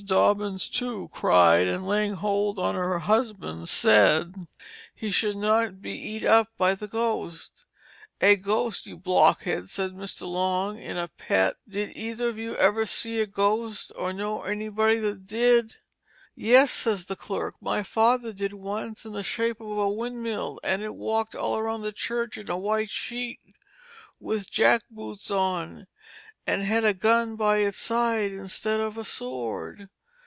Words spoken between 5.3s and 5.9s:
not